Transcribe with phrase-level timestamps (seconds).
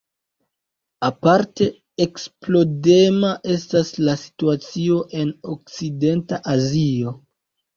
[1.07, 1.67] Aparte
[2.05, 7.15] eksplodema estas la situacio en okcidenta Azio.